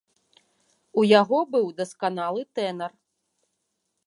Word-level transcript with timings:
У 1.01 1.03
яго 1.21 1.39
быў 1.53 1.69
дасканалы 1.83 2.41
тэнар. 2.61 2.91